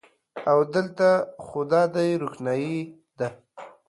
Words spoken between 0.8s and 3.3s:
لته خو دادی روښنایې ده